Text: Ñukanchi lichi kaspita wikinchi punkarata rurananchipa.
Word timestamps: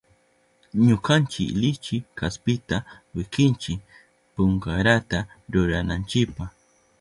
Ñukanchi 0.85 1.43
lichi 1.61 1.97
kaspita 2.19 2.77
wikinchi 3.15 3.73
punkarata 4.33 5.19
rurananchipa. 5.51 6.45